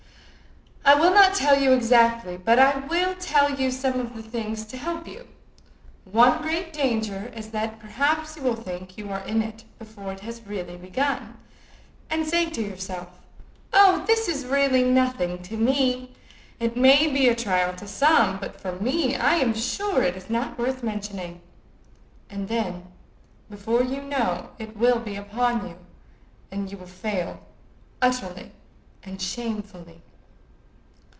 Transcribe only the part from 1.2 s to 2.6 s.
tell you exactly. But